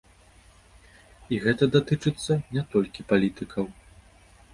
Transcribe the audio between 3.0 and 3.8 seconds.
палітыкаў.